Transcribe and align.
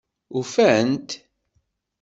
Ufant-t? 0.39 1.09